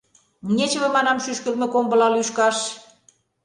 Нечыве, 0.55 0.87
манам, 0.95 1.17
шӱшкылмӧ 1.23 1.67
комбыла 1.73 2.07
лӱшкаш. 2.15 2.57